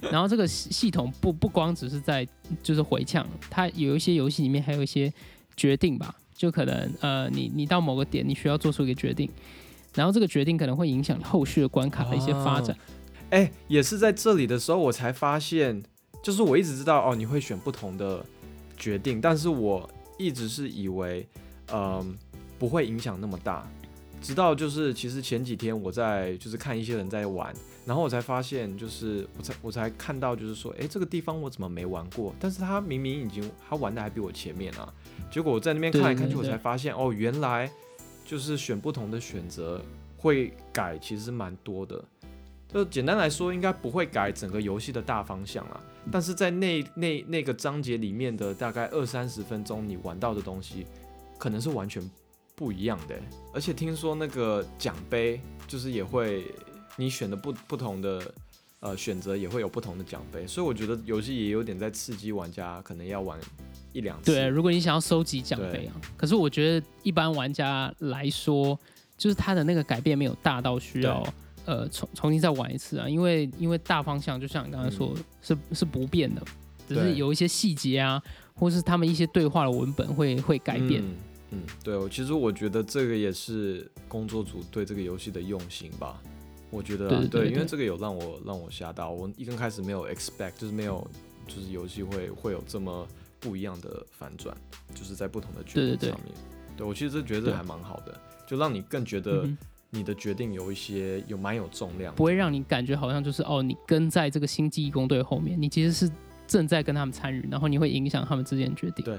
[0.12, 2.26] 然后这个系统不不光只是在
[2.62, 5.12] 就是回呛，它有一些游戏里面还有一些
[5.56, 9.30] 决定吧，就可能呃你你到某个点你需要做出一个决定，
[9.94, 12.76] 然后这个决定可能会影响后续的关卡的一些发展。
[13.30, 15.82] 哎，也是在这里的时候我才发现，
[16.22, 18.24] 就是我一直知道哦你会选不同的
[18.76, 21.26] 决定，但是我一直是以为
[21.72, 22.16] 嗯
[22.58, 23.66] 不会影响那么大。
[24.20, 27.54] 直到就是其实前几天我在就是看一些人在玩，
[27.86, 32.34] 然后我才发现就是我才我才看到就是说，哎，这个地方我怎么没玩过？
[32.38, 34.92] 但是他明明已经他玩的还比我前面啊。
[35.30, 37.70] 结果我在那边看来看去，我才发现哦，原来
[38.24, 39.80] 就是选不同的选择
[40.16, 42.02] 会改，其实蛮多的。
[42.72, 45.80] 就简单来说，应该不会改整个游戏的大方向啊。
[46.10, 50.86] 但是在那那那个章节里面的大概二三十分钟，你玩到的东西
[51.38, 52.02] 可能是完全。
[52.58, 53.14] 不一样的，
[53.54, 56.44] 而且听说那个奖杯就是也会，
[56.96, 58.34] 你选的不不同的
[58.80, 63.38] 呃选择也会有不同的奖杯，所以我觉得游戏也有点在刺激玩家，可能要玩
[63.92, 64.32] 一两次。
[64.32, 68.76] 对，如果你想要收集奖杯啊，可是我觉得一般玩家来说，
[69.16, 71.24] 就是他的那个改变没有大到需要
[71.64, 76.42] 呃重重新再玩一次啊，因为因为大方向就像你刚才说，是是不变的，
[76.88, 78.20] 只是有一些细节啊，
[78.54, 81.00] 或是他们一些对话的文本会会改变。
[81.00, 81.14] 嗯，
[81.82, 86.20] 对，我其实我觉得这个也是工作组对这个游戏的用心吧。
[86.70, 91.06] 我觉得对，因为这个有让我让我吓到，我一刚开始没有 expect，就是没有，
[91.46, 93.08] 就是游戏会会有这么
[93.40, 94.54] 不一样的反转，
[94.94, 96.34] 就是在不同的决对对对定上面。
[96.76, 99.48] 对我其实觉得这还蛮好的，就让你更觉得
[99.88, 102.14] 你的决定有一些有蛮有重量。
[102.14, 106.10] 不会让你感觉好像就是哦，你跟在这个星际义工队后面，你其实是
[106.46, 109.02] 正在跟他们参与，然后你会影响他们之间的决定。
[109.06, 109.18] 对，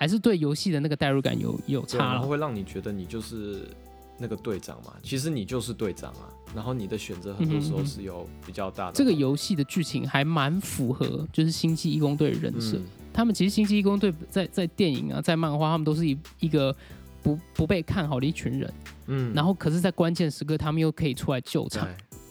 [0.00, 2.12] 还是对游戏的那个代入感有有，差了。
[2.14, 3.68] 然后会让你觉得你就是
[4.18, 12.78] 那个队长嘛，其实你就是队长啊，然后你的选择很多时候是有比较大的这个游戏的剧情还蛮符合，就是星际义工队的人设。
[12.78, 16.74] 嗯他们其实星际义工队在在电影啊，在漫画，他们都是一一个
[17.22, 18.72] 不不被看好的一群人，
[19.08, 21.86] 嗯然后可是，在关键时刻，他们又可以出来救场，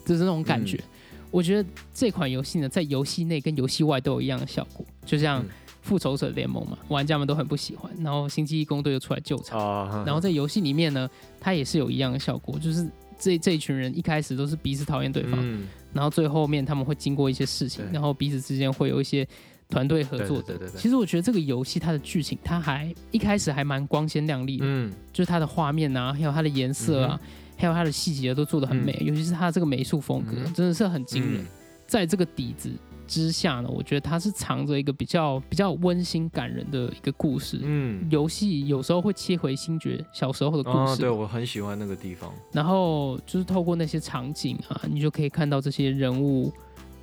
[0.05, 0.77] 就是那种感觉。
[0.77, 0.89] 嗯
[1.31, 5.49] 我觉得这款游戏呢，在游戏内跟游戏外都有一样的效果，就像嗯
[5.81, 9.59] 复仇者联盟嘛，玩家们都很不喜欢，然后星际义工队又出来救场。
[9.59, 15.67] 啊，然后在游戏里面呢，它也是有一样的效果，就是这这一群人一开始都是彼此讨厌对方，嗯。
[15.91, 19.27] 然后最后面他们会经过一些事情，然后彼此之间会有一些
[19.69, 20.43] 团队合作的。
[20.43, 20.79] 对对对对对。
[20.79, 24.91] 其实我觉得这个游戏它的剧情，它还一开始还蛮光鲜亮丽的，嗯。
[25.11, 27.19] 就是它的画面啊，还有它的颜色啊，
[27.57, 30.53] 还有它的细节都做的很美，尤其是它的这个美术风格，嗯。
[30.53, 31.41] 真的是很惊人。
[31.41, 31.45] 嗯。
[31.87, 32.69] 在这个底子
[33.09, 37.59] 之下呢，我觉得它是藏着一个比较比较温馨感人的一个故事。
[37.63, 46.53] 嗯，游戏有时候会切回星爵小时候的故哦，事，对我很喜欢那个地方，然后就是透过那些场景啊，你就可以看到这些人物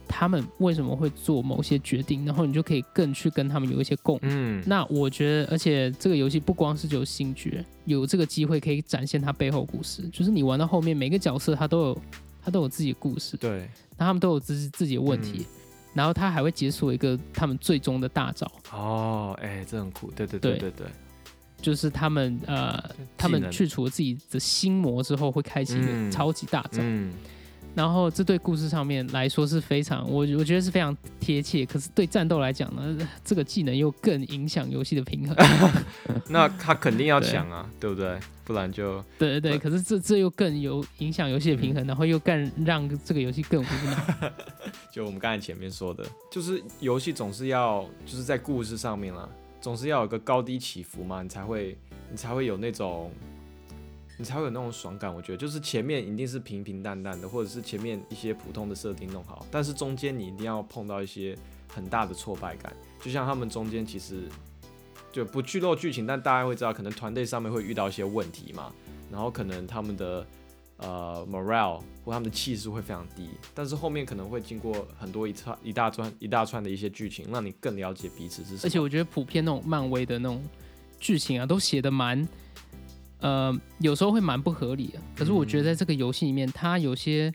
[0.09, 4.31] 他们为什么会做某些决定，然后你就可以更去跟他们有一些共鸣。
[4.33, 12.03] 嗯，那我觉得，而且这个游戏不光是只有星爵有这个机会可以展现他背后故事，就是你玩到后面每个角色他都有
[12.45, 15.47] 他都有自己的故事，对，那他们都有自己自己的问题，嗯
[15.97, 20.71] 然后他还会解锁一个他们最终的大招，哦，哎，这很酷，对对对对。
[20.71, 20.87] 对对，
[21.63, 22.79] 就是他们呃
[23.17, 26.11] 他们去除了自己的心魔之后会开启一个嗯。
[26.11, 26.81] 超级大招。
[26.83, 27.13] 嗯，
[27.77, 31.67] 然后这对故事上面来说是非常，我我觉得是非常贴切。
[31.67, 35.37] 可是对战斗来讲呢，这个技能又更影响游戏的平衡。
[36.31, 38.19] 那他肯定要对抢啊，对不对？
[38.45, 44.31] 不然就对对对，可是这这又更有影响游戏的平衡，然后又更让这个游戏更无脑。
[44.91, 49.29] 就我们刚才前面说的，就是游戏总是要就是在故事上面啦，
[49.61, 51.77] 总是要有个高低起伏嘛，你才会
[52.09, 53.11] 你才会有那种
[54.17, 55.15] 你才会有那种爽感。
[55.15, 61.37] 我觉得就是前面一定是平平淡淡的，或者是前面一些普通的设定弄好，但是中间你一定要碰到一些
[61.73, 62.75] 很大的挫败感。
[63.01, 64.29] 就像他们中间其实
[65.13, 68.73] 就不剧透剧情，但大家会知道，可能团队上面会遇到一些问题嘛，
[69.11, 70.27] 然后可能他们的
[70.79, 78.61] 呃 morale 或他们的气势会非常低，但是后面可能会经过很多一串一大串一大串的一些剧情，让你更了解彼此是什么。
[78.65, 80.43] 而且我觉得普遍那种漫威的那种
[80.99, 82.27] 剧情啊，都写的蛮，
[83.21, 84.99] 呃，有时候会蛮不合理的。
[85.15, 87.33] 可是我觉得在这个游戏里面，它有些，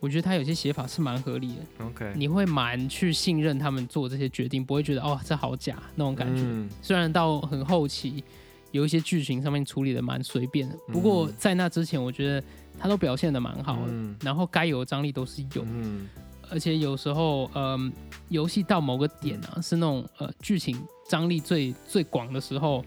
[0.00, 1.86] 我觉得它有些写法是蛮合理的。
[1.86, 6.42] OK，你会蛮去信任他们做这些决定，不会觉得哦这好假那种感觉。
[6.44, 6.68] 嗯。
[6.82, 8.22] 虽然到很后期
[8.70, 12.46] 有一些剧情上面处理的蛮随便的，不过嗯在那之前，我觉得
[12.78, 14.16] 他都表现的蛮好的，嗯。
[14.20, 16.06] 然后该有的张力都是有，嗯。
[16.50, 17.90] 而且有时候嗯，
[18.28, 22.84] 游戏到某个点啊，是那种呃剧情张力最最广的时候，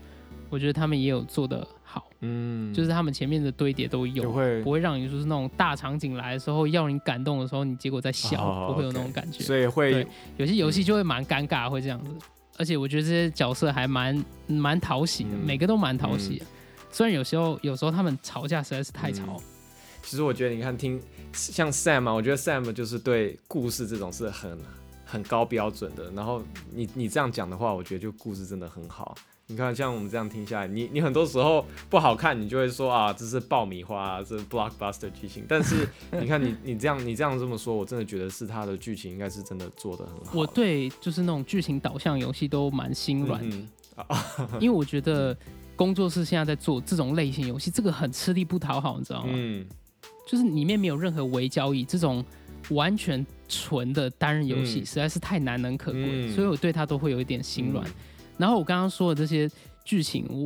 [0.51, 1.67] 我觉得他们也有做的
[1.99, 4.23] 好，嗯，就是他们前面的堆叠都有。
[4.23, 9.43] 就会不会让你就是那种大场景来的时候要你感动的时候，你结果在笑，哦不会有那种感觉。
[9.43, 10.07] 所以会对
[10.37, 12.11] 有些游戏就会蛮尴尬，会这样子。
[12.57, 16.45] 而且我觉得这些角色还蛮蛮讨喜的，嗯每个都蛮讨喜的。
[16.91, 19.43] 虽然有时候有时候他们吵架实在是太吵，嗯
[20.03, 21.01] 其实我觉得你看听
[21.33, 24.57] 像 Sam 啊，我觉得 Sam 就是对故事这种是很
[25.05, 26.09] 很高标准的。
[26.11, 26.41] 然后
[26.73, 29.13] 你你这样讲的话，我觉得就故事真的很好。
[29.49, 35.45] 你看，像我们这样听下来，你你很多时候不好看，你就会说啊，这是爆米花啊，这是 blockbuster 剧情。
[35.47, 35.87] 但是
[36.19, 40.31] 你看你你这样你这样这么说，我真的觉得是他的剧情应该是真的做的很好。
[40.33, 43.69] 我对就是那种剧情导向游戏都蛮心软的，嗯
[44.59, 45.35] 因为我觉得
[45.77, 49.29] 工作室现在在做这种类型游戏，这个很吃力不讨好，你知道吗？
[49.31, 49.65] 嗯
[50.27, 52.21] 就是里面没有任何微交易，这种
[52.71, 57.89] 完全纯的单人游戏嗯实在是太难能可贵，嗯所以我对它都会有一点心软。
[58.37, 59.49] 嗯然后我刚刚说的这些
[59.83, 60.45] 剧情，我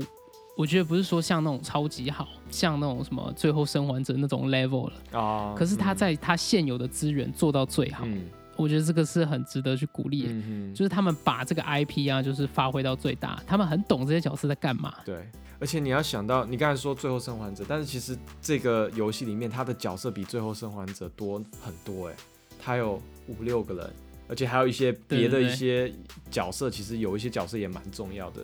[0.58, 10.30] 我觉得不是说像那种超级好，像那种什么最后生还者那种 level 了，啊，可是他在他现有的资源做到最好，嗯我觉得这个是很值得去鼓励的。
[10.34, 14.93] 嗯嗯就是他们把这个 IP 啊，就是发挥到最大，他们很懂这些角色在干嘛。
[15.04, 15.27] 对，
[15.60, 22.15] 而且你要想到，你刚才说《最后生还者》，但是其实这个游戏里面他的角色比《最后生还者》多很多哎，
[22.62, 23.93] 他有五六个人，
[24.32, 25.94] 而且还有一些别的一些
[26.30, 28.41] 角色，其实有一些角色也蛮重要的。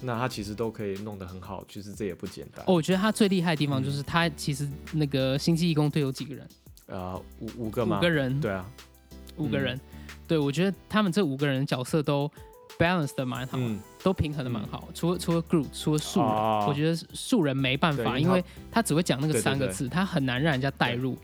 [0.00, 2.64] 那他其实都可以弄得很好，其实这也不简单。
[2.68, 6.48] 哦，我觉得他最厉害的地方嗯就是他其实那个星际义工队有几个人，
[6.86, 7.98] 呃，五五个吗？
[7.98, 8.70] 五个人，对啊，
[9.36, 9.80] 五个人。
[10.28, 12.30] 对，我觉得他们这五个人的角色都
[12.78, 14.88] balance 的蛮好，嗯，都平衡的蛮好。
[14.94, 16.66] 除了除了 group，除了素人，哦。
[16.68, 21.18] 我觉得素人没办法，因为他只会讲那个对对对三个字，他很难让人家代入，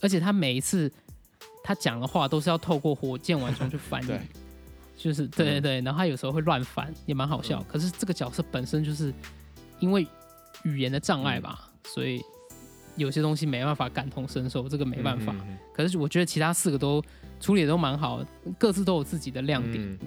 [0.00, 0.90] 而且他每一次
[1.64, 4.20] 他讲的话都是要透过火箭完全去翻译对。
[4.96, 7.58] 就是对对嗯对，然后他有时候会乱翻，也蛮好笑。
[7.58, 9.12] 嗯可是这个角色本身就是
[9.80, 10.06] 因为
[10.62, 12.22] 语言的障碍吧，所以
[12.94, 15.34] 有些东西没办法感同身受，这个没办法。
[15.74, 17.02] 可是我觉得其他四个都
[17.40, 18.24] 处理的都蛮好，
[18.56, 19.82] 各自都有自己的亮点。
[19.82, 19.98] 嗯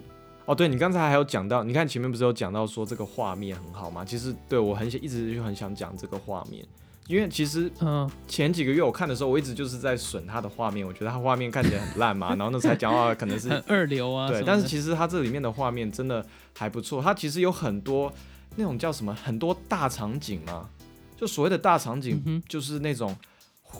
[0.45, 4.05] 哦，对你刚才还有讲到，你看前面不是有讲到说这个画面很好吗？
[4.05, 6.65] 其实对我很想一直就很想讲这个画面，
[7.07, 14.29] 因为其实嗯，前几个月我看的时候，我一直就是在损它的画面，我觉得它画面看起来很烂嘛， 然后那才讲话可能是很二流啊。
[14.29, 18.11] 对，但是其实它这里面的画面真的还不错，它其实有很多
[18.57, 20.69] 那种叫什么很多大场景嘛，
[21.15, 23.15] 就所谓的大场景嗯就是那种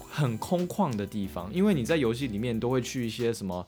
[0.10, 3.66] 很空旷的地方，因为你在游戏里面都会去一些什么，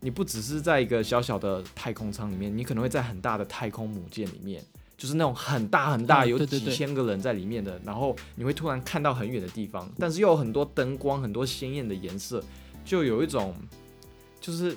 [0.00, 4.62] 你不只是在一个小小的太空舱里面，你可能会在很大的太空母舰里面。
[5.02, 12.40] 就是那种很大很大，有几千个人在里面的，然后你会突然看到很远的地方，但是又有很多灯光，很多鲜艳的颜色，
[12.84, 13.52] 就有一种
[14.40, 14.76] 就是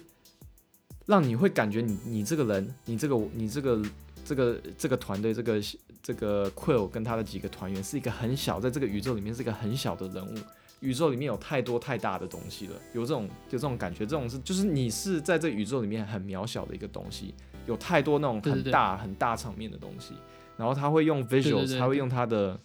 [1.06, 3.86] 让你会感觉你你这个人，你这个你这个
[4.26, 5.62] 这个这个团队，这个
[6.02, 10.36] 这个 Quill 跟他的几个团员是一个很小，在这个宇宙里面是一个很小的人物。
[10.80, 17.36] 宇宙里面有太多太大的东西了，有这种有这种感觉，这种是就是你是在这宇宙里面很渺小的一个东西，
[17.68, 20.14] 有太多那种很大很大场面的东西，
[20.58, 21.80] 然后他会用 visuals，对。
[21.80, 22.60] 他会用他的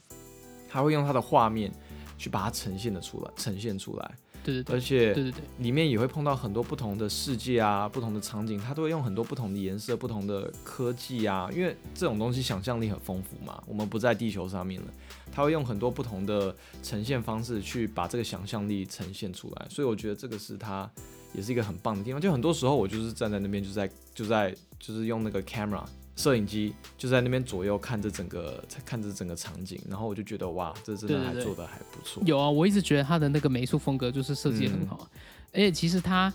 [0.68, 1.72] 他会用他的画面
[2.16, 4.76] 去把它呈现的出来，呈现出来，对对对。
[4.76, 14.86] 而且对对对，里面也会碰到很多不同的世界啊，不同的场景，它都会用很多不同的颜色、不同的科技啊，因为这种东西想象力很丰富嘛，我们不在地球上面了，
[15.32, 20.88] 它会用很多不同的呈现方式去把这个想象力呈现出来，所以我觉得这个是它
[21.34, 22.20] 也是一个很棒的地方。
[22.20, 25.84] 就很多时候我就是站在那边，就在就在就是用那个 camera
[26.16, 32.22] 摄影机，就在那边左右看着整个看着整个场景，然后我就觉得哇，这真的还做的还不错。
[32.26, 35.20] 有啊，我一直觉得他的那个美术风格就是设计得很好，嗯
[35.52, 36.32] 而且其实他。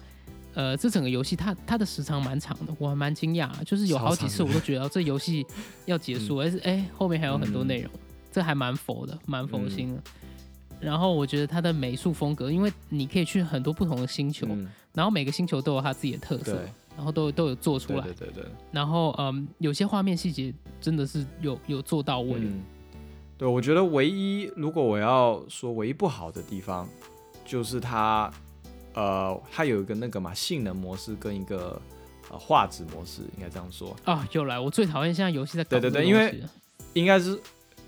[0.55, 5.45] 呃，这整个游戏它它的时长蛮长的，我还蛮惊讶，就是有好几次我都觉得这游戏
[5.85, 7.91] 要结束， 而是哎后面还有很多内容，
[8.31, 10.01] 这还蛮佛的，蛮佛心的。
[10.79, 16.59] 然后我觉得它的美术风格，因为你可以去很多不同的星球，嗯，然后每个星球都有它自己的特色，
[16.95, 18.45] 然后都都有做出对来，对对对。
[18.71, 22.63] 然后嗯，有些画面细节真的是有有做到位，嗯，
[23.37, 26.87] 对，我觉得唯一如果我要说唯一不好的地方，
[27.45, 28.31] 就是它，
[28.93, 31.79] 呃，它有一个那个嘛性能模式跟一个
[32.31, 34.59] 呃画质模式，应该这样说，啊，又来！
[34.59, 36.49] 我最讨厌现在游戏在搞对对对这个东西了
[36.93, 37.39] 应该是。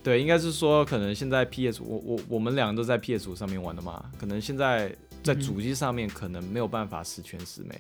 [0.04, 7.80] 对，应该是说，可能现在 PS 我我我们两个都在 PS 五上面玩的嘛，可能现在在主机上面可能没有办法十全十美，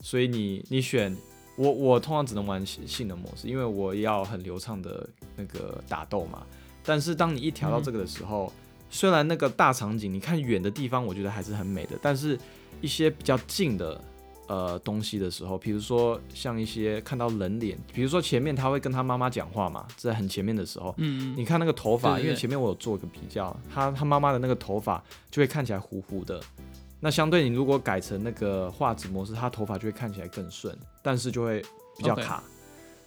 [0.00, 1.16] 所以你你选
[1.56, 6.46] 我我通常只能玩性性能模式，因为我要很流畅的那个打斗嘛。
[6.82, 8.52] 但是当你一调到这个的时候，
[8.88, 12.38] 虽然那个大场景你看远的地方，我觉得还是很美的，但是
[12.80, 14.00] 一些比较近的
[14.48, 26.40] 呃东西的时候，比如说像一些看到人脸，比如说前面他会跟他妈妈讲话嘛，在很前面的时候，嗯，你看那个头发，因为前面我有做一个比较，他他妈妈的那个头发就会看起来糊糊的。
[27.00, 31.60] 那相对你如果改成那个画质模式，它头发就会看起来更顺，但是就会
[31.96, 32.42] 比较卡。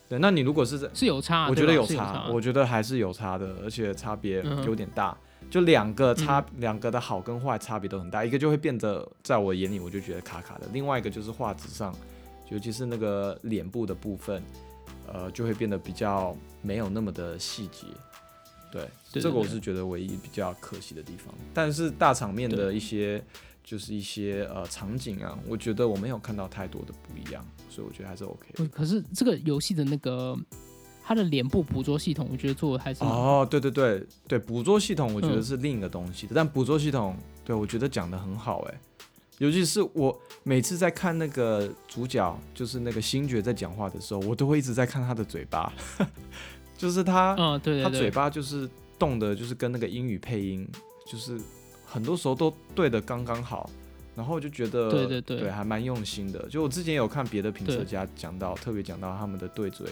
[0.10, 5.16] 对，那你如果是在，是有差，我觉得有差，我觉得还是有差的，而且差别有点大。
[5.52, 11.94] 就两个差，嗯两个的好跟坏差别都很大，一个就会变得在我眼里我就觉得卡卡的，另外一个就是画质上，
[12.50, 14.42] 尤其是那个脸部的部分，
[15.12, 17.86] 呃，就会变得比较没有那么的细节。
[18.72, 21.32] 对这个我是觉得唯一比较可惜的地方。
[21.54, 23.24] 但是大场面的一些，
[23.64, 30.38] 就是一些呃场景啊，我觉得我没有看到太多的不一样，所以我觉得还是 OK 可是这个游戏的那个
[31.04, 38.80] 它的脸部捕捉系统，我觉得做的还是哦，对对对对，捕捉系统我觉得嗯是另一个东西的，但捕捉系统对我觉得讲的很好哎，
[39.40, 45.74] 尤其是我每次在看那个主角，就是那个星爵在讲话的时候，我都会一直在看他的嘴巴，
[46.78, 47.84] 就是他、嗯，对对。
[47.84, 48.70] 他嘴，巴就是
[49.00, 50.68] 动的，就是跟那个英语配音，
[51.06, 51.38] 就是
[51.94, 53.70] 很多时候都对的刚刚好。
[54.16, 56.48] 然后我就觉得，对对对还蛮用心的。
[56.48, 59.88] 就我之前有看别的评测家讲到，特别讲到他们的对嘴，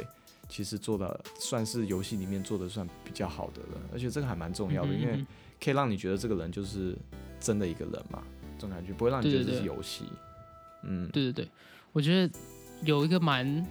[0.48, 5.26] 其实做的算是游戏里面做的算比较好的了，而且这个还蛮重要的，因为
[5.60, 6.96] 可以让你觉得这个人就是
[7.40, 8.22] 真的一个人嘛，
[8.60, 10.06] 这种感觉不会让你觉得这是游戏。
[10.84, 11.50] 嗯，对对对，
[11.92, 12.32] 我觉得
[12.84, 13.68] 有一个蛮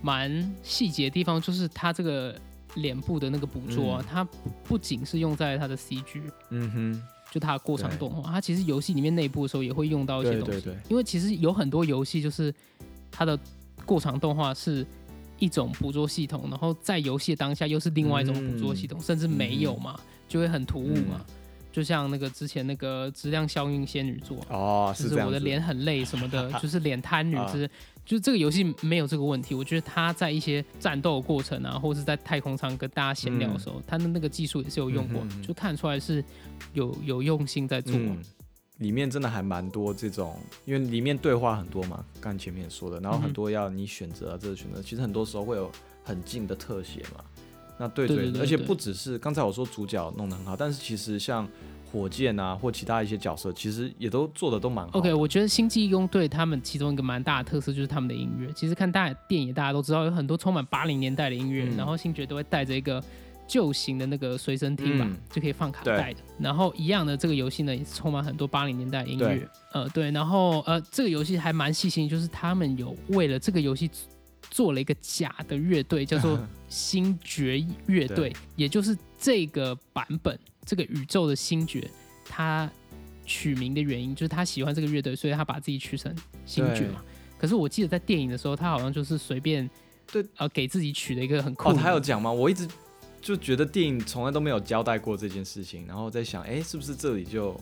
[0.00, 2.34] 蛮细节的地方，就是他这个
[2.76, 4.26] 脸部的那个捕捉啊，嗯它
[4.64, 10.70] 不仅是用在他的 CG，嗯哼，就它的过场动画，它其实游戏里面内部的时候也会用到一些东西。
[10.88, 12.52] 因为其实有很多游戏就是
[13.10, 13.38] 它的
[13.84, 14.84] 过场动画是
[15.38, 21.24] 一种捕捉系统，然后在游戏当下又是另外一种捕捉系统，甚至没有嘛，就会很突兀嘛。
[21.72, 27.68] 就像那个之前那个质量效应仙女座哦，就是我的脸很累什么的， 就是脸瘫女之，
[28.04, 29.54] 就是这个游戏没有这个问题。
[29.54, 36.24] 我觉得他在一些战斗过程啊，或是在太空舱跟大家闲聊的时候，他的那个技术也是有用过，就看出来是
[36.72, 37.94] 有有用心在做。
[38.78, 45.70] 里面真的还蛮多这种，因为里面对话很多嘛，刚前面说的，然后很多要你选择啊这个选择，其实很多时候会有
[46.02, 47.22] 很近的特写嘛。
[47.80, 51.48] 那对对，而且不只是刚才我说主角弄得很好，但是其实像
[51.90, 54.98] 火箭啊或其他一些角色，其实也都做的都蛮好。
[54.98, 58.52] OK，我觉得星际义工队他们其中一个蛮大的特色就是他们的音乐。
[58.52, 63.02] 其实看大电影大家都知道有很多充满八零年代的音乐，然后星爵都会带着一个
[63.48, 66.20] 旧型的那个随身听吧，就可以放卡带的。
[66.38, 69.48] 然后一样的这个游戏呢也是充满很多八零年代的音乐。
[69.72, 73.90] 呃，对，然后呃这个游戏还蛮细心，就是他们有为了这个游戏。
[74.50, 76.38] 做了一个假的乐队，叫做
[76.68, 81.88] 星爵乐队，也就是这个版本这个宇宙的星爵，
[82.24, 82.70] 他
[83.24, 87.02] 取名的原因就是他喜欢这个乐队，所以他把自己取成星爵嘛。
[87.38, 89.68] 可是我记得在电影的时候，他好像就是随便
[90.12, 91.70] 对呃给自己取了一个很酷。
[91.70, 92.30] 哦，他有讲吗？
[92.30, 92.68] 我一直
[93.20, 97.58] 就觉得电影从来都没有交代过这件事情，然后在想，哎，是不是这里就。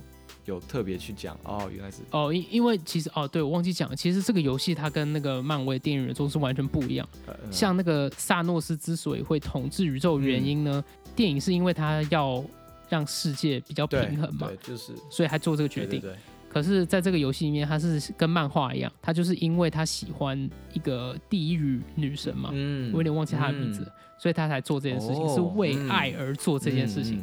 [0.48, 7.06] 有特别去讲哦，原来是哦，因因为其实哦，对我忘记讲，其实这个游戏它跟那个漫威电影宇宙是完全不一样。
[7.50, 10.82] 像那个萨诺斯之所以会统治宇宙原因呢，
[11.14, 12.42] 电影是因为他要
[12.88, 16.02] 让世界比较平衡嘛，对就是所以他做这个决定。
[16.48, 23.86] 可是在这个游戏里面，他是跟漫画一样，他就是因为他喜欢一个地狱女神嘛，嗯我有点忘记她的名字，
[24.18, 27.20] 所以他才做这件事情，是为爱而做这件事情。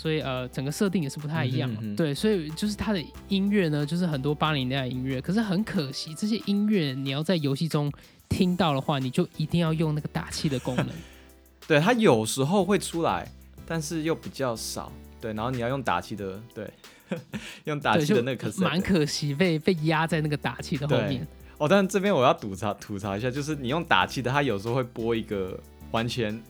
[0.00, 7.90] 所以呃，整个设定也是不太一样，对，所以就是它的音乐呢，就是很多八零年代音乐，可是很可惜，这些音乐你要在游戏中
[8.28, 10.86] 听到的话，你就一定要用那个打气的功能。
[11.66, 13.28] 对，它有时候会出来，
[13.66, 14.92] 但是又比较少。
[15.20, 16.70] 对，然后你要用打气的，对，
[17.64, 21.26] 用打气的那个，蛮可惜被被压在那个打气的后面。
[21.58, 25.58] 哦，但是这边我要吐槽吐槽一下，就是你用打气的，它有时候会播一个
[25.90, 26.40] 完全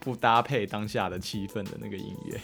[0.00, 2.40] 不搭配当下的气氛的那个音乐。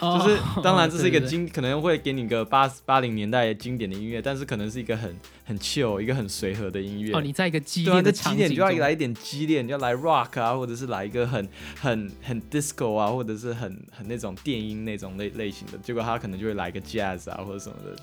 [0.00, 7.12] 就是，当然这是一个经，可能会给你个八八零年代经典的音乐，但是可能是一个很很 chill，一个很随和的音乐。
[7.12, 11.48] 哦，你在一个激烈的激烈就要来一点激烈，你要来 rock 啊，或者是来一个很
[11.80, 15.78] 很很 disco 啊，或者是很很那种电音那种类类型的。
[15.78, 17.94] 结果他可能就会来个 jazz 啊，或者什么的，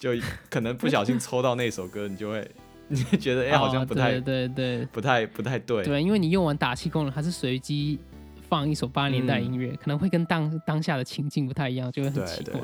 [0.00, 2.50] 就就可能不小心抽到那首歌，你就会
[2.88, 5.84] 你会觉得哎，好像不太对对，不太不太对。
[5.84, 8.00] 对，因为你用完打气功能，它是随机。
[8.48, 12.60] 放一首八零年代音乐，可能会跟当当下的情境不太一样，就会很奇怪。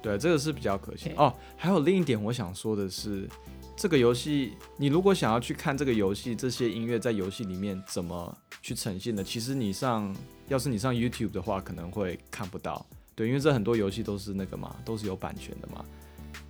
[0.00, 1.34] 对，这个是比较可惜哦。
[1.56, 3.28] 还有另一点，我想说的是，
[3.76, 10.14] 这个游戏，你如果想要去看这个游戏这些音乐在游戏里面怎么去呈现的，其实你上，
[10.46, 12.86] 要是你上 YouTube 的话，可能会看不到。
[13.16, 15.84] 对，因为这很多游戏都是那个嘛，都是有版权的嘛。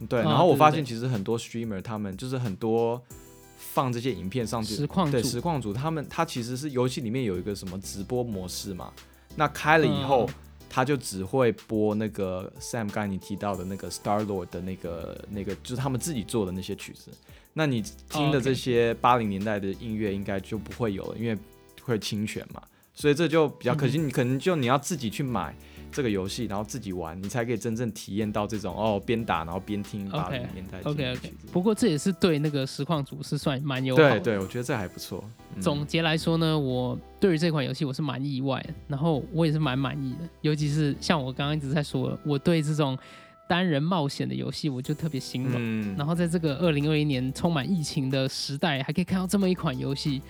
[0.08, 3.02] 对，然后我发现其实很多 Streamer 他们就是很多。
[3.78, 8.92] 放这些影片上去，实况对实况组他们，他其实是游戏里面有一个什么直播模式嘛？
[9.36, 10.28] 那开了以后，
[10.68, 17.12] 他就只会播那个 Sam 刚才你提到的那个 Star Lord 的那个那个，就是他们自己做的那些曲子。
[17.52, 21.38] 那你听的这些八零年代的音乐应该就不会有了，因为
[21.84, 22.60] 会侵权嘛。
[22.94, 25.54] 所以这就比较可惜，你可能就你要自己去买。
[25.90, 30.46] 这个游戏，然后自己玩，你才可以真正体验到这种哦，边打然后边听 OK
[30.84, 31.32] OK。
[31.50, 34.02] 不过这也是对那个实况组是算蛮友好。
[34.02, 35.24] 对对，我觉得这还不错。
[35.60, 40.28] 总结来说呢，我对于这款游戏我是蛮意外，然后我也是蛮满意的。
[40.42, 42.96] 尤其是像我刚刚一直在说，我对这种
[43.48, 45.96] 单人冒险的游戏我就特别心动。
[45.96, 50.22] 然后在这个二零二一年充满疫情的时代，还可以看到这么一款游戏。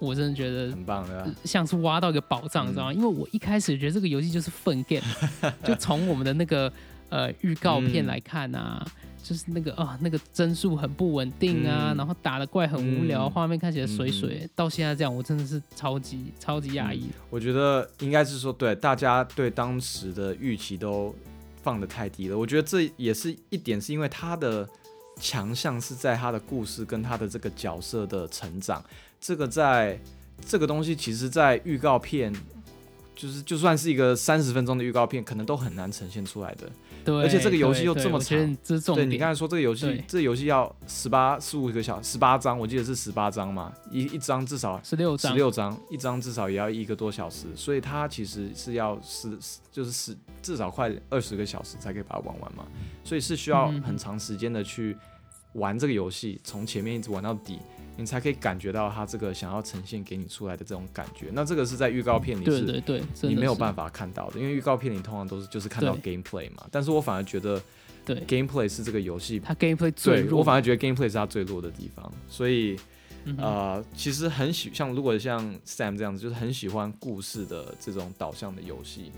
[0.00, 2.92] 我真的觉得很棒的，像是挖到一个宝藏，你知道吗？
[2.92, 5.04] 因为我一开始觉得这个游戏就是粪 game，
[5.62, 6.72] 就从我们的那个
[7.10, 8.84] 呃预告片来看啊，
[9.22, 14.48] 就是那个啊那个帧数很不稳定啊，然后打的怪很无聊，画面看起来水水。
[14.56, 17.10] 到现在这样，我真的是超级超级压抑。
[17.28, 21.14] 我觉得应该是说，对大家对当时的预期都
[21.62, 22.38] 放的太低了。
[22.38, 24.66] 我觉得这也是一点，是因为他的
[25.20, 28.82] 强项是在他的故事跟他的这个角色的成长。
[29.20, 30.00] 这个在
[30.46, 32.32] 这个东西，其实，在预告片，
[33.14, 36.70] 就是就算是一个三十分钟的预告片，可能都很难呈现出来的。
[37.04, 38.56] 对，而且这个游戏又这么长，
[38.94, 49.30] 对，你刚才说这个游戏，这游戏要十八十五个小十八章，我记得是十八章嘛，一一张至少十六十六章，一张至少也要一个多小时，所以它其实是要十
[49.70, 52.66] 就是十至少快二十个小时才可以把它玩完嘛，
[53.04, 54.96] 所以是需要很长时间的去。
[55.54, 57.58] 玩这个游戏，从前面一直玩到底，
[57.96, 61.26] 你才可以感觉到他这个想要呈现给你出来的这种感觉。
[61.32, 63.90] 那这个是在预告片里是对对对，你没有办法。
[63.90, 66.66] 看到的，因为预告片里通常都是就是看到 gameplay 嘛。
[66.70, 67.60] 但是我反而觉得
[68.04, 72.12] 对，gameplay 是这个游戏，它 gameplay 最对弱，我反而觉得 gameplay 是它最弱的地方。
[72.28, 72.78] 所以
[73.24, 79.10] 嗯呃，其实很喜像如果像 Sam 这样子，就是很喜欢故事的这种导向的游戏，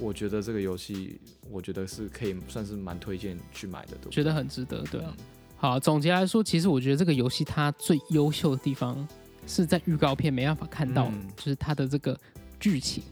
[0.00, 1.20] 我觉得这个游戏
[1.50, 5.14] 我觉得是可以算是蛮推荐去买的，对不对觉得很值得，对啊。
[5.18, 5.24] 嗯
[5.56, 9.06] 好，总结来说，其实我觉得这个游戏它最优秀的地方
[9.46, 12.18] 是在预告片没办法看到，嗯就是它的这个
[12.60, 13.02] 剧情，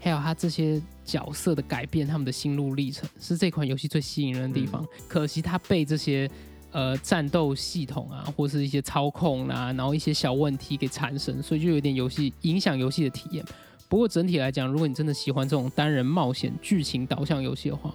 [0.00, 4.86] 还有它这些角色的改变，他们的心路历程，是这款游戏最吸引人的地方。
[5.06, 6.30] 可惜它被这些
[6.72, 13.44] 呃战斗系统啊，或是一些操控啊，然后一些小问题给缠身，所以就有点游戏影响游戏的体验。
[13.86, 17.92] 不过整体来讲，如果你真的喜欢这种单人冒险剧情导向游戏的话，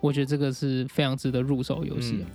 [0.00, 2.18] 我觉得这个是非常值得入手的游戏。
[2.20, 2.26] 嗯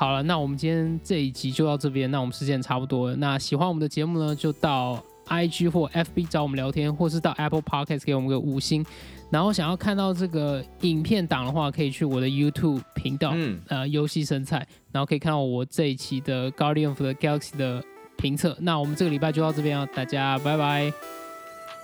[0.00, 3.16] 好了，那我们今天这一集就到这边，那我们时间也差不多了。
[3.16, 4.98] 那喜欢我们的节目呢，就到
[5.28, 8.82] IG 或 FB 找我们聊天，或是到 Apple Podcast 给我们个五星。
[9.28, 17.84] 然后想要看到这个影片档的话，可以去我的 YouTube 频道，嗯，呃，游戏生菜，然后可以看到我这一期的 Guardian of the Galaxy 的
[18.16, 18.56] 评测。
[18.60, 20.90] 那我们这个礼拜就到这边啊，大家拜拜。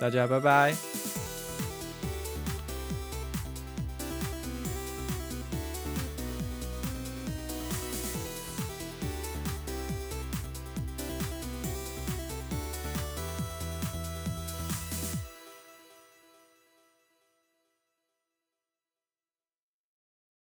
[0.01, 1.26] 大家拜拜。